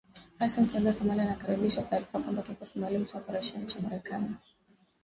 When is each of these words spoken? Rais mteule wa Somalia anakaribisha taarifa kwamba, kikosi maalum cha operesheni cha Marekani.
Rais 0.39 0.57
mteule 0.59 0.85
wa 0.85 0.93
Somalia 0.93 1.23
anakaribisha 1.23 1.81
taarifa 1.81 2.19
kwamba, 2.19 2.41
kikosi 2.41 2.79
maalum 2.79 3.05
cha 3.05 3.17
operesheni 3.17 3.65
cha 3.65 3.79
Marekani. 3.81 4.35